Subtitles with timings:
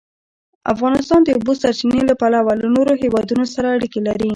[0.73, 4.29] افغانستان د د اوبو سرچینې له پلوه له نورو هېوادونو سره اړیکې لري.